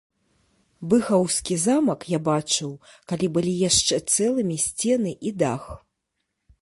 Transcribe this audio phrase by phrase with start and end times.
[0.93, 2.71] Быхаўскі замак я бачыў,
[3.13, 5.63] калі былі яшчэ цэлымі і сцены, і дах.